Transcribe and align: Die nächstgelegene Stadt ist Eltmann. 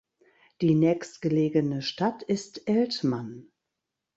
Die 0.61 0.73
nächstgelegene 0.73 1.83
Stadt 1.83 2.23
ist 2.23 2.67
Eltmann. 2.67 3.51